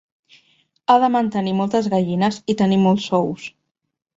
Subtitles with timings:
[0.87, 3.47] Ha de mantenir moltes gallines i tenir molts ous.